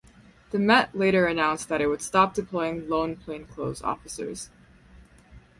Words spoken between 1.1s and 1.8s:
announced that